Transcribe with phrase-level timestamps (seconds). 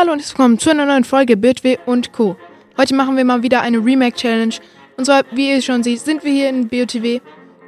[0.00, 2.34] Hallo und willkommen zu einer neuen Folge BitW und Co.
[2.78, 4.54] Heute machen wir mal wieder eine Remake-Challenge.
[4.96, 7.20] Und zwar, wie ihr schon seht, sind wir hier in BOTW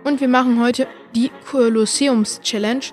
[0.05, 2.85] und wir machen heute die Kolosseums-Challenge.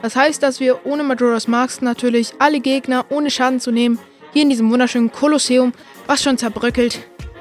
[0.00, 3.98] Das heißt, dass wir ohne Majora's Mask natürlich alle Gegner ohne Schaden zu nehmen
[4.32, 5.74] hier in diesem wunderschönen Kolosseum,
[6.06, 6.98] was schon zerbröckelt,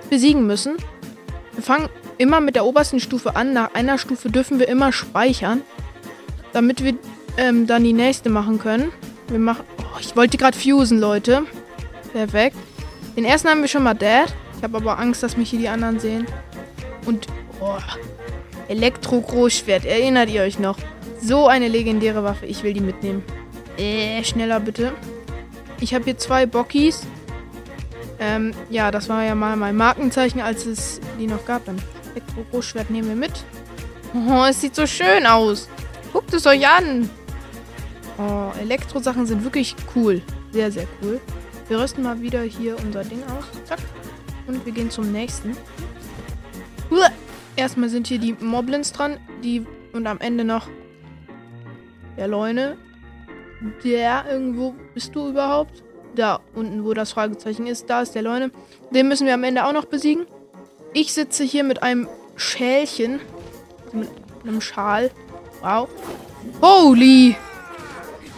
[0.10, 0.76] besiegen müssen.
[1.54, 1.88] Wir fangen
[2.18, 3.54] immer mit der obersten Stufe an.
[3.54, 5.62] Nach einer Stufe dürfen wir immer speichern,
[6.52, 6.96] damit wir
[7.38, 8.92] ähm, dann die nächste machen können.
[9.30, 9.64] Wir machen.
[9.95, 11.44] Oh, ich wollte gerade fusen, Leute.
[12.12, 12.58] Perfekt.
[13.16, 14.34] Den ersten haben wir schon mal dead.
[14.58, 16.26] Ich habe aber Angst, dass mich hier die anderen sehen.
[17.05, 17.27] Und.
[17.62, 17.77] Oh,
[18.67, 19.86] Elektro-Großschwert.
[19.86, 20.77] Erinnert ihr euch noch?
[21.22, 22.45] So eine legendäre Waffe.
[22.45, 23.23] Ich will die mitnehmen.
[23.77, 24.94] Äh, schneller bitte.
[25.80, 27.03] Ich habe hier zwei Bockies.
[28.20, 31.66] Ähm, ja, das war ja mal mein Markenzeichen, als es die noch gab.
[31.66, 31.81] Dann
[32.16, 33.31] Elektro-Großschwert nehmen wir mit.
[34.30, 35.67] Oh, es sieht so schön aus.
[36.14, 37.09] Guckt es euch an.
[38.18, 40.22] Oh, Elektrosachen sind wirklich cool.
[40.52, 41.20] Sehr, sehr cool.
[41.67, 43.45] Wir rüsten mal wieder hier unser Ding aus.
[43.66, 43.80] Zack.
[44.48, 45.58] Und wir gehen zum nächsten.
[46.92, 47.09] Uah.
[47.58, 49.17] Erstmal sind hier die Moblins dran.
[49.44, 50.67] Die und am Ende noch
[52.17, 52.78] der Leune.
[53.84, 55.84] Der irgendwo bist du überhaupt?
[56.16, 58.52] Da unten, wo das Fragezeichen ist, da ist der Leune.
[58.92, 60.26] Den müssen wir am Ende auch noch besiegen.
[60.94, 63.20] Ich sitze hier mit einem Schälchen.
[63.92, 64.09] Mit
[64.44, 65.11] einem Schal.
[65.61, 65.89] Wow.
[66.61, 67.36] Holy!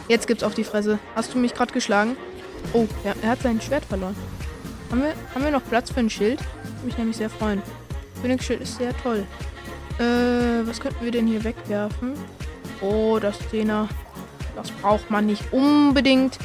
[0.08, 1.00] Jetzt gibt's auf die Fresse.
[1.16, 2.16] Hast du mich gerade geschlagen?
[2.74, 4.16] Oh, ja, er hat sein Schwert verloren.
[4.90, 6.40] Haben wir, haben wir noch Platz für ein Schild?
[6.40, 7.62] Würde mich nämlich sehr freuen.
[8.22, 9.26] Königsschild ist sehr toll.
[10.00, 12.14] Äh, was könnten wir denn hier wegwerfen?
[12.82, 13.90] Oh, das Zehner.
[14.56, 16.40] Das braucht man nicht unbedingt.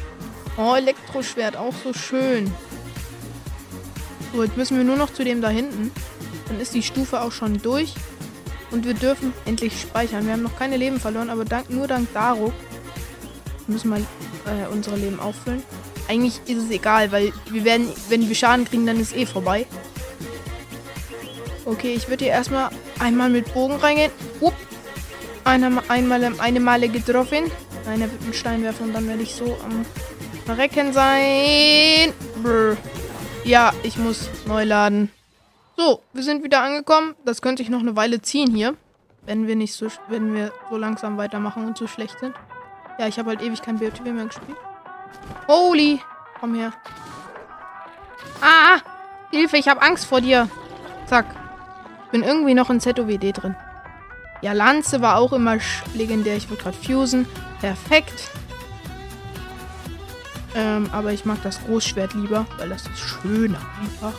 [0.57, 2.51] Oh, Elektroschwert, auch so schön.
[4.33, 5.91] So, jetzt müssen wir nur noch zu dem da hinten.
[6.47, 7.93] Dann ist die Stufe auch schon durch.
[8.71, 10.25] Und wir dürfen endlich speichern.
[10.25, 12.53] Wir haben noch keine Leben verloren, aber dank, nur dank Daruk
[13.67, 15.63] müssen wir äh, unsere Leben auffüllen.
[16.07, 19.65] Eigentlich ist es egal, weil wir werden, wenn wir Schaden kriegen, dann ist eh vorbei.
[21.65, 22.69] Okay, ich würde hier erstmal
[22.99, 24.11] einmal mit Bogen reingehen.
[24.41, 24.53] Upp.
[25.45, 27.51] Eine, einmal, eine Male getroffen.
[27.85, 29.85] Nein, er wird einen Stein werfen und dann werde ich so am
[30.45, 32.13] Verrecken sein.
[32.41, 32.77] Brr.
[33.45, 35.09] Ja, ich muss neu laden.
[35.75, 37.15] So, wir sind wieder angekommen.
[37.25, 38.75] Das könnte ich noch eine Weile ziehen hier.
[39.25, 42.35] Wenn wir nicht so, wenn wir so langsam weitermachen und so schlecht sind.
[42.97, 44.57] Ja, ich habe halt ewig kein BOTW mehr gespielt.
[45.47, 46.01] Holy!
[46.39, 46.73] Komm her.
[48.41, 48.79] Ah!
[49.31, 50.47] Hilfe, ich habe Angst vor dir.
[51.07, 51.25] Zack.
[52.11, 53.55] Bin irgendwie noch in ZOWD drin.
[54.41, 55.57] Ja, Lanze war auch immer
[55.95, 56.37] legendär.
[56.37, 57.27] Ich wollte gerade fusen.
[57.61, 58.29] Perfekt.
[60.55, 64.13] Ähm, aber ich mag das Großschwert lieber, weil das ist schöner einfach.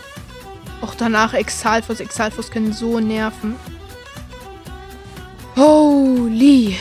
[0.81, 2.01] Auch danach Exalfos.
[2.01, 3.55] Exalfos können so nerven.
[5.57, 6.77] Holy.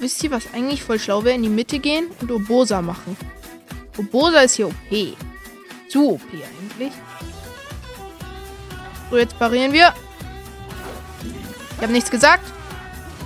[0.00, 1.34] Wisst ihr, was eigentlich voll schlau wäre?
[1.34, 3.16] In die Mitte gehen und Obosa machen.
[3.96, 4.74] Obosa ist hier OP.
[5.88, 6.92] Zu OP eigentlich.
[9.10, 9.92] So, jetzt parieren wir.
[11.76, 12.44] Ich habe nichts gesagt.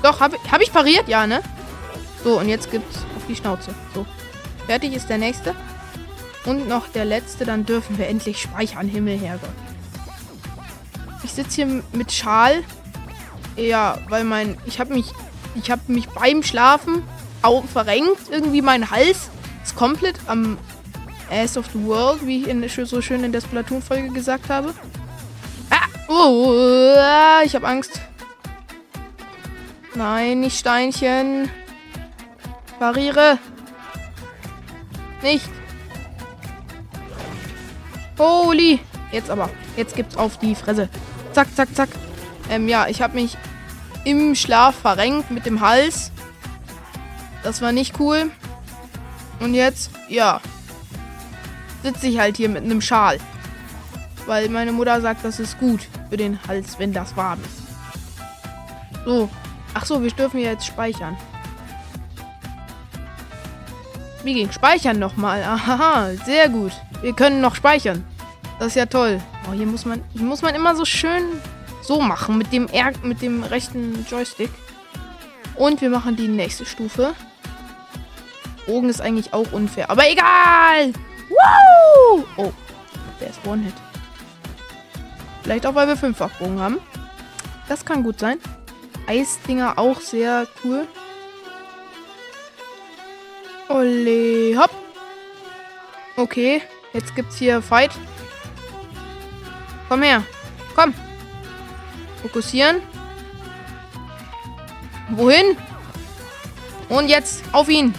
[0.02, 1.08] Doch, habe hab ich pariert?
[1.08, 1.42] Ja, ne?
[2.24, 3.74] So, und jetzt gibt's auf die Schnauze.
[3.94, 4.06] So.
[4.66, 5.54] Fertig ist der nächste.
[6.44, 7.44] Und noch der letzte.
[7.44, 8.88] Dann dürfen wir endlich speichern.
[8.88, 9.50] Himmel, Herrgott.
[11.22, 12.64] Ich sitze hier mit Schal.
[13.56, 14.56] Ja, weil mein...
[14.66, 15.06] Ich habe mich...
[15.54, 17.02] Ich habe mich beim Schlafen
[17.72, 18.30] verrenkt.
[18.30, 19.30] Irgendwie mein Hals
[19.62, 20.58] ist komplett am
[21.30, 24.74] Ass of the World, wie ich in, so schön in der Splatoon-Folge gesagt habe.
[25.70, 25.88] Ah!
[26.08, 28.00] Oh, ich habe Angst.
[29.94, 31.50] Nein, nicht Steinchen.
[32.78, 33.38] Pariere.
[35.22, 35.48] Nicht.
[38.18, 38.80] Holy.
[39.10, 39.50] Jetzt aber.
[39.76, 40.88] Jetzt gibt's auf die Fresse.
[41.32, 41.88] Zack, zack, zack.
[42.50, 43.36] Ähm, ja, ich habe mich
[44.04, 46.10] im Schlaf verrenkt mit dem Hals.
[47.42, 48.30] Das war nicht cool.
[49.40, 50.40] Und jetzt, ja,
[51.82, 53.18] sitze ich halt hier mit einem Schal.
[54.26, 59.04] Weil meine Mutter sagt, das ist gut für den Hals, wenn das warm ist.
[59.04, 59.28] So.
[59.74, 61.16] Ach so, wir dürfen jetzt speichern.
[64.22, 65.42] Wie ging Speichern nochmal?
[65.42, 66.72] Aha, sehr gut.
[67.00, 68.04] Wir können noch speichern.
[68.58, 69.20] Das ist ja toll.
[69.48, 71.24] Oh, hier muss man, hier muss man immer so schön
[71.82, 74.50] so machen mit dem, er mit dem rechten Joystick.
[75.56, 77.14] Und wir machen die nächste Stufe.
[78.66, 79.90] Bogen ist eigentlich auch unfair.
[79.90, 80.92] Aber egal!
[81.28, 82.24] Woo!
[82.36, 82.52] Oh,
[83.20, 83.74] der ist One-Hit.
[85.42, 86.78] Vielleicht auch, weil wir Fünffachbogen haben.
[87.68, 88.38] Das kann gut sein.
[89.06, 90.86] Eisdinger auch sehr cool.
[93.68, 94.70] Ole, hopp.
[96.16, 96.62] Okay,
[96.92, 97.90] jetzt gibt's hier Fight.
[99.88, 100.22] Komm her.
[100.74, 100.94] Komm.
[102.22, 102.80] Fokussieren.
[105.10, 105.56] Wohin?
[106.88, 107.94] Und jetzt auf ihn.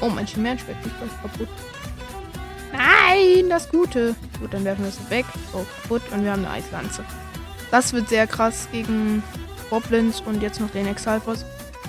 [0.00, 1.48] Oh, mein Schmerz wird gleich kaputt.
[2.72, 4.14] Nein, das Gute.
[4.40, 5.26] Gut, dann werfen wir es weg.
[5.52, 6.02] Oh, kaputt.
[6.12, 7.04] Und wir haben eine Eislanze.
[7.70, 9.22] Das wird sehr krass gegen
[9.70, 11.44] Goblins und jetzt noch den Exalfos.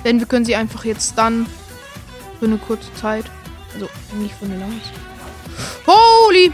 [0.06, 1.46] Denn wir können sie einfach jetzt dann
[2.40, 3.26] für eine kurze Zeit.
[3.74, 5.88] Also nicht für eine lange Zeit.
[5.88, 6.52] Holy!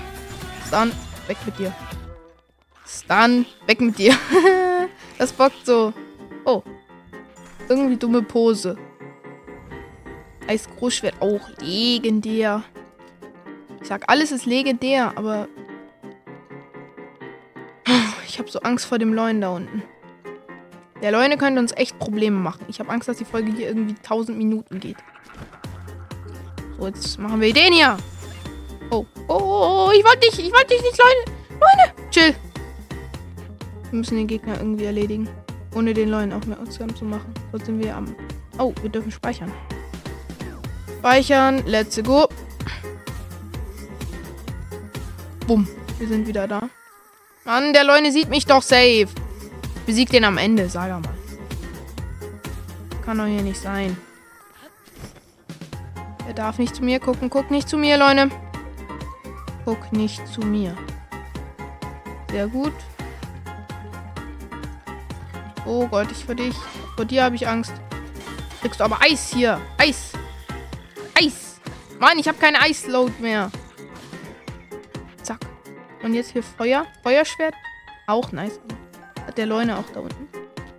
[0.67, 0.91] Stun,
[1.27, 1.73] weg mit dir.
[2.87, 4.15] Stun, weg mit dir.
[5.19, 5.93] das bockt so.
[6.45, 6.63] Oh.
[7.67, 8.75] Irgendwie dumme Pose.
[10.47, 12.63] Eisgroßschwert auch legendär.
[13.81, 15.47] Ich sag, alles ist legendär, aber
[18.27, 19.83] ich habe so Angst vor dem Leuen da unten.
[21.01, 22.65] Der Leune könnte uns echt Probleme machen.
[22.67, 24.97] Ich habe Angst, dass die Folge hier irgendwie 1000 Minuten geht.
[26.77, 27.97] So, jetzt machen wir den hier.
[28.89, 31.37] Oh, oh, oh, oh ich wollte dich, ich wollte dich nicht, Leune.
[31.59, 32.35] Leune, chill.
[33.89, 35.27] Wir müssen den Gegner irgendwie erledigen.
[35.75, 37.33] Ohne den Leuen auch mehr zu machen.
[37.51, 38.15] Sonst sind wir am...
[38.57, 39.51] Oh, wir dürfen speichern.
[40.99, 42.27] Speichern, let's go.
[45.47, 46.69] Bumm, wir sind wieder da.
[47.45, 49.07] Mann, der Leune sieht mich doch safe.
[49.85, 51.13] Besiegt den am Ende, sag mal.
[53.03, 53.97] Kann doch hier nicht sein.
[56.27, 57.31] Er darf nicht zu mir gucken.
[57.31, 58.29] Guck nicht zu mir, Leute.
[59.65, 60.77] Guck nicht zu mir.
[62.29, 62.73] Sehr gut.
[65.69, 66.55] Oh Gott, ich vor dich.
[66.95, 67.73] Vor dir habe ich Angst.
[68.59, 69.61] Kriegst du aber Eis hier.
[69.77, 70.13] Eis.
[71.13, 71.61] Eis.
[71.99, 73.51] Mann, ich habe keine Eisload mehr.
[75.21, 75.37] Zack.
[76.01, 76.87] Und jetzt hier Feuer.
[77.03, 77.53] Feuerschwert.
[78.07, 78.59] Auch nice.
[79.27, 80.27] Hat der Leune auch da unten.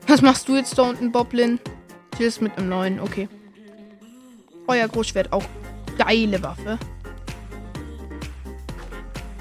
[0.08, 1.60] Was machst du jetzt da unten, Boblin?
[2.16, 2.98] Chillst mit einem neuen.
[2.98, 3.28] Okay.
[4.66, 5.44] Feuergroßschwert auch
[5.98, 6.80] geile Waffe.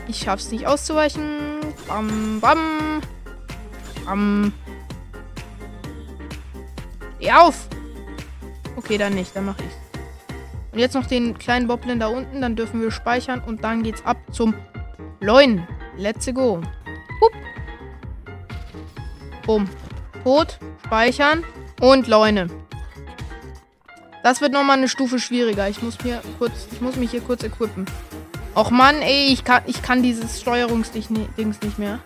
[0.07, 1.59] Ich schaff's nicht auszuweichen.
[1.87, 3.01] Bam, bam.
[4.05, 4.53] Bam.
[7.29, 7.67] Geh auf!
[8.75, 9.35] Okay, dann nicht.
[9.35, 9.75] Dann mache ich's.
[10.71, 12.41] Und jetzt noch den kleinen Boblin da unten.
[12.41, 13.39] Dann dürfen wir speichern.
[13.45, 14.55] Und dann geht's ab zum
[15.19, 15.67] Leuen.
[15.95, 16.59] Let's go.
[17.21, 17.31] Hup.
[19.45, 19.69] Bumm.
[20.23, 20.57] Tot.
[20.83, 21.43] Speichern.
[21.79, 22.47] Und Leune.
[24.23, 25.69] Das wird nochmal eine Stufe schwieriger.
[25.69, 27.85] Ich muss mir kurz, ich muss mich hier kurz equippen.
[28.55, 31.11] Och Mann, ey, ich kann, ich kann dieses Steuerungsdings
[31.61, 31.99] nicht mehr.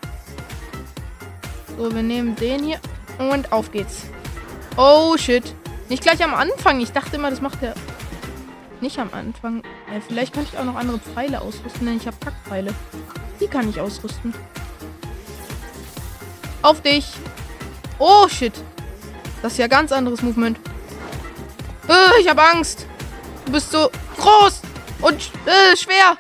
[1.78, 2.80] So, wir nehmen den hier
[3.20, 4.08] und auf geht's.
[4.78, 5.44] Oh shit.
[5.90, 6.80] Nicht gleich am Anfang.
[6.82, 7.76] Ich dachte immer, das macht er
[8.82, 9.64] nicht am Anfang.
[9.92, 12.74] Ja, vielleicht kann ich auch noch andere Pfeile ausrüsten, denn ich habe Packpfeile.
[13.40, 14.34] Die kann ich ausrüsten.
[16.62, 17.06] Auf dich.
[18.00, 18.54] Oh, shit.
[19.42, 20.58] Das ist ja ganz anderes Movement.
[21.88, 22.88] Äh, ich habe Angst.
[23.46, 24.62] Du bist so groß
[25.02, 26.18] und äh, schwer.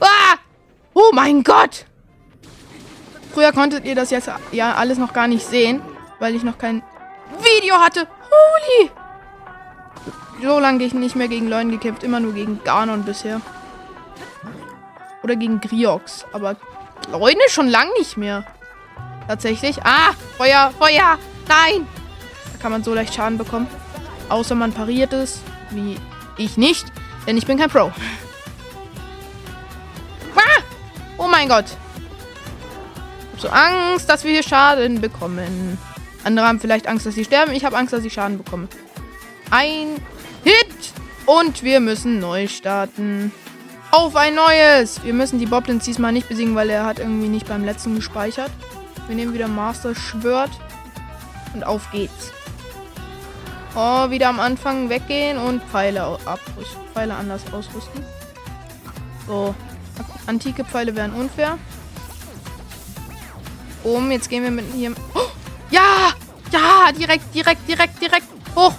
[0.00, 0.36] Ah!
[0.94, 1.86] Oh mein Gott.
[3.32, 5.80] Früher konntet ihr das jetzt ja alles noch gar nicht sehen,
[6.18, 6.82] weil ich noch kein
[7.58, 8.06] Video hatte.
[8.30, 8.90] Holy.
[10.40, 13.40] So lange ich nicht mehr gegen Leuen gekämpft, immer nur gegen Ganon bisher.
[15.24, 16.56] Oder gegen Griox, aber
[17.10, 18.44] Leune schon lang nicht mehr.
[19.26, 19.82] Tatsächlich.
[19.82, 21.18] Ah, Feuer, Feuer.
[21.48, 21.86] Nein.
[22.52, 23.66] Da kann man so leicht Schaden bekommen.
[24.28, 25.40] Außer man pariert es.
[25.70, 25.96] Wie
[26.36, 26.86] ich nicht.
[27.26, 27.92] Denn ich bin kein Pro.
[30.36, 30.62] Ah!
[31.16, 31.64] Oh mein Gott.
[33.36, 35.78] Ich habe so Angst, dass wir hier Schaden bekommen.
[36.24, 37.52] Andere haben vielleicht Angst, dass sie sterben.
[37.52, 38.68] Ich habe Angst, dass ich Schaden bekomme.
[39.50, 39.96] Ein
[40.44, 40.92] Hit.
[41.26, 43.32] Und wir müssen neu starten.
[43.90, 45.02] Auf ein neues.
[45.04, 48.50] Wir müssen die Boblins diesmal nicht besiegen, weil er hat irgendwie nicht beim letzten gespeichert.
[49.06, 50.50] Wir nehmen wieder Master Schwört.
[51.54, 52.32] Und auf geht's.
[53.74, 56.80] Oh, wieder am Anfang weggehen und Pfeile abrüsten.
[56.92, 58.04] Pfeile anders ausrüsten.
[59.26, 59.54] So.
[60.26, 61.58] Antike Pfeile wären unfair.
[63.84, 64.92] Um, jetzt gehen wir mit hier.
[65.70, 66.12] Ja!
[66.52, 66.92] Ja!
[66.92, 68.26] Direkt, direkt, direkt, direkt.
[68.54, 68.74] Hoch!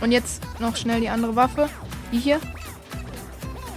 [0.00, 1.68] Und jetzt noch schnell die andere Waffe.
[2.12, 2.40] Die hier.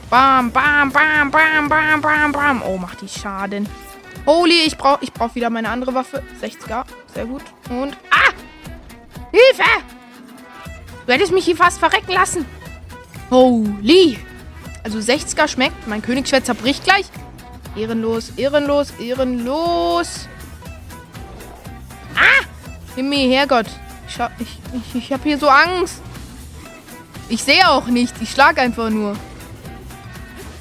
[0.09, 2.61] Bam, bam, bam, bam, bam, bam, bam.
[2.65, 3.67] Oh, macht die Schaden.
[4.25, 6.23] Holy, ich brauche ich brauch wieder meine andere Waffe.
[6.41, 6.83] 60er.
[7.13, 7.43] Sehr gut.
[7.69, 7.97] Und.
[8.09, 8.33] Ah!
[9.31, 9.69] Hilfe!
[11.05, 12.45] Du hättest mich hier fast verrecken lassen.
[13.29, 14.19] Holy!
[14.83, 15.87] Also 60er schmeckt.
[15.87, 17.05] Mein Königsschwert zerbricht gleich.
[17.75, 20.27] Ehrenlos, ehrenlos, ehrenlos.
[22.97, 23.67] Himmel, Herrgott.
[24.07, 26.01] Ich, ich, ich, ich habe hier so Angst.
[27.29, 28.15] Ich sehe auch nicht.
[28.21, 29.15] Ich schlag einfach nur.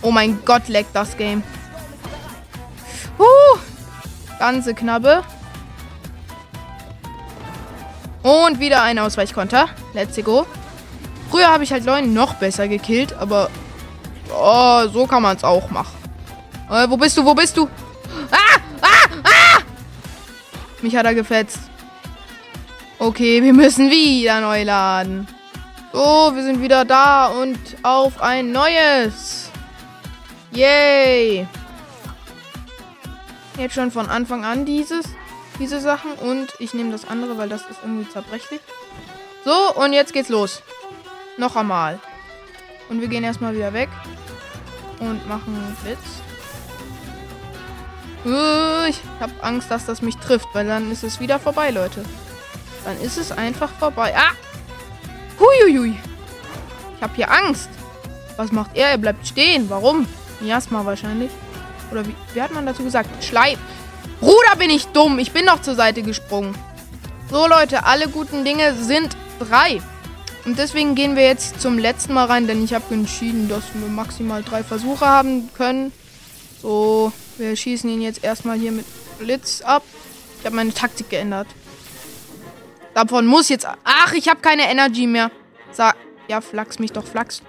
[0.03, 1.43] Oh mein Gott, leckt das Game.
[3.19, 3.59] Huh.
[4.39, 5.25] Ganze Knappe.
[8.23, 9.71] Und wieder ein Ausweichkonter.
[9.95, 10.47] Let's go.
[11.31, 13.49] Früher habe ich halt Leute noch besser gekillt, aber
[14.31, 15.97] oh, so kann man es auch machen.
[16.71, 17.25] Äh, wo bist du?
[17.25, 17.67] Wo bist du?
[18.31, 18.61] Ah!
[18.83, 19.09] Ah!
[19.25, 19.63] Ah!
[20.83, 21.61] Mich hat er gefetzt.
[23.07, 25.29] Okay, wir müssen wieder neu laden.
[25.93, 29.49] So, wir sind wieder da und auf ein neues.
[30.51, 31.47] Yay!
[33.57, 35.07] Jetzt schon von Anfang an dieses,
[35.61, 36.15] diese Sachen.
[36.15, 38.61] Und ich nehme das andere, weil das ist irgendwie zerbrechlich.
[39.45, 40.61] So, und jetzt geht's los.
[41.37, 42.01] Noch einmal.
[42.89, 43.89] Und wir gehen erstmal wieder weg.
[44.99, 45.99] Und machen Blitz.
[48.25, 52.05] Uh, ich habe Angst, dass das mich trifft, weil dann ist es wieder vorbei, Leute.
[52.87, 54.15] Dann ist es einfach vorbei.
[54.17, 54.31] Ah!
[55.41, 55.97] Huiuiui.
[56.97, 57.69] Ich habe hier Angst.
[58.37, 58.91] Was macht er?
[58.91, 59.69] Er bleibt stehen.
[59.69, 60.07] Warum?
[60.39, 61.33] Miasma wahrscheinlich.
[61.91, 63.25] Oder wie, wie hat man dazu gesagt?
[63.25, 63.59] Schleim.
[64.21, 65.19] Bruder, bin ich dumm.
[65.19, 66.55] Ich bin noch zur Seite gesprungen.
[67.29, 69.83] So, Leute, alle guten Dinge sind drei.
[70.45, 73.89] Und deswegen gehen wir jetzt zum letzten Mal rein, denn ich habe entschieden, dass wir
[73.89, 75.91] maximal drei Versuche haben können.
[76.63, 78.87] So, wir schießen ihn jetzt erstmal hier mit
[79.19, 79.83] Blitz ab.
[80.39, 81.49] Ich habe meine Taktik geändert.
[82.97, 83.69] Davon muss jetzt...
[83.85, 85.31] Ach, ich habe keine Energy mehr.
[85.71, 85.97] Sag...
[86.29, 87.43] Ja, flachs mich doch, flachs.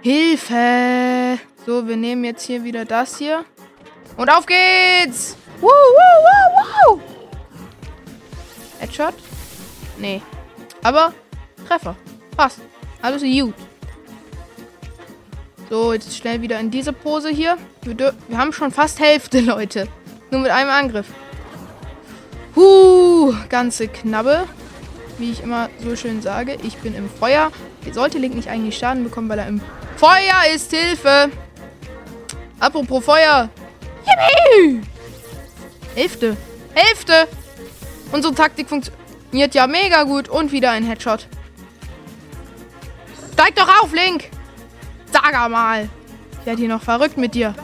[0.00, 1.38] Hilfe!
[1.66, 3.44] So, wir nehmen jetzt hier wieder das hier.
[4.16, 5.36] Und auf geht's!
[5.60, 7.00] Woo, woo, woo, woo!
[8.78, 9.12] Headshot?
[9.98, 10.22] Nee.
[10.82, 11.12] Aber
[11.66, 11.94] Treffer.
[12.34, 12.60] Passt.
[13.02, 13.54] Alles gut.
[15.68, 17.58] So, jetzt schnell wieder in diese Pose hier.
[17.82, 19.86] Wir, wir haben schon fast Hälfte, Leute.
[20.30, 21.08] Nur mit einem Angriff.
[22.56, 24.48] Huh, ganze Knabbe.
[25.18, 27.50] Wie ich immer so schön sage, ich bin im Feuer.
[27.92, 29.60] Sollte Link nicht eigentlich Schaden bekommen, weil er im
[29.96, 30.70] Feuer ist.
[30.70, 31.30] Hilfe!
[32.60, 33.48] Apropos Feuer.
[34.06, 34.82] Yippie!
[35.94, 36.36] Hälfte.
[36.74, 37.26] Hälfte!
[38.12, 40.28] Unsere Taktik funktioniert ja mega gut.
[40.28, 41.26] Und wieder ein Headshot.
[43.32, 44.30] Steig doch auf, Link!
[45.12, 45.88] Sag mal.
[46.40, 47.54] Ich werde hier noch verrückt mit dir.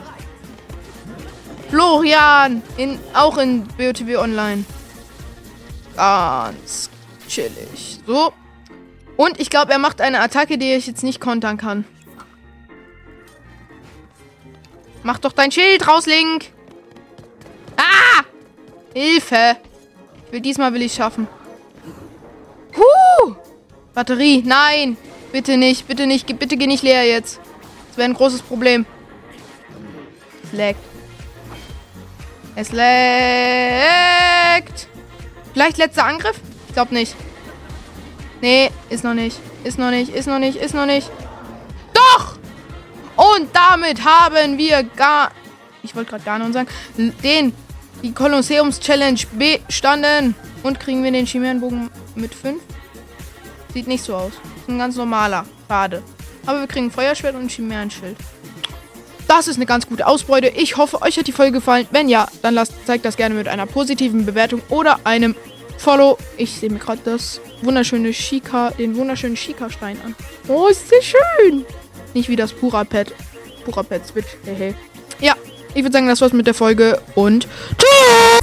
[1.69, 4.65] Florian, in, auch in BOTW Online.
[5.95, 6.89] Ganz
[7.35, 7.99] chillig.
[8.07, 8.33] So.
[9.17, 11.85] Und ich glaube, er macht eine Attacke, die ich jetzt nicht kontern kann.
[15.03, 16.45] Mach doch dein Schild raus, Link.
[17.77, 18.23] Ah!
[18.93, 19.57] Hilfe.
[20.31, 21.27] Will, diesmal will ich schaffen.
[22.75, 23.35] Huh!
[23.93, 24.97] Batterie, nein.
[25.31, 27.39] Bitte nicht, bitte nicht, bitte geh nicht leer jetzt.
[27.89, 28.85] Das wäre ein großes Problem.
[30.43, 30.79] Es leckt.
[32.55, 32.87] Es leckt.
[35.53, 36.39] Vielleicht letzter Angriff?
[36.75, 37.15] Glaube nicht.
[38.41, 39.39] Nee, ist noch nicht.
[39.63, 41.09] Ist noch nicht, ist noch nicht, ist noch nicht.
[41.93, 42.35] Doch!
[43.15, 45.31] Und damit haben wir gar...
[45.83, 46.67] Ich wollte gerade gar nicht sagen.
[46.97, 47.53] Den,
[48.03, 50.35] die Kolosseums-Challenge bestanden.
[50.63, 52.61] Und kriegen wir den Chimärenbogen mit 5?
[53.73, 54.33] Sieht nicht so aus.
[54.33, 55.45] Ist ein ganz normaler.
[55.69, 56.03] Schade.
[56.45, 58.17] Aber wir kriegen Feuerschwert und Chimärenschild.
[59.29, 60.47] Das ist eine ganz gute Ausbeute.
[60.49, 61.87] Ich hoffe, euch hat die Folge gefallen.
[61.91, 65.35] Wenn ja, dann lasst, zeigt das gerne mit einer positiven Bewertung oder einem
[65.85, 66.17] Follow.
[66.35, 70.15] Ich sehe mir gerade das wunderschöne Shika, den wunderschönen Shika-Stein an.
[70.47, 71.63] Oh, ist sehr schön.
[72.15, 73.13] Nicht wie das Pura-Pad.
[73.65, 74.29] Pura-Pad Switch.
[74.45, 74.75] Hey, hey.
[75.19, 75.35] Ja,
[75.75, 78.34] ich würde sagen, das war's mit der Folge und tschüss!